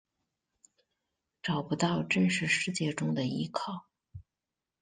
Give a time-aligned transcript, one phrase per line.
[1.43, 3.85] 找不到真实世界中的依靠